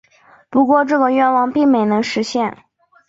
[0.49, 2.63] 不过这个愿望并没能实现。